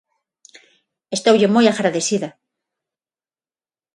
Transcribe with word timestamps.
Estoulle 1.15 1.45
moi 1.55 1.65
agradecida. 1.69 2.29